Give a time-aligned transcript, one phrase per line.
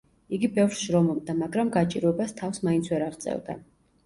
[0.35, 3.59] იგი ბევრს შრომობდა, მაგრამ გაჭირვებას თავს მაინც ვერ აღწევდა.